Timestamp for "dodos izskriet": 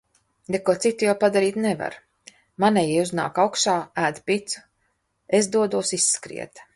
5.57-6.65